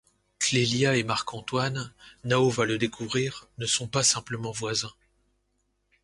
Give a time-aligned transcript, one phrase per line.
[0.39, 1.93] Clélia et Marc-Antoine–
[2.23, 4.93] Nao va le découvrir– ne sont pas simplement voisins.